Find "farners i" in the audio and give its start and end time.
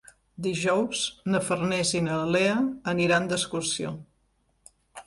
1.49-2.01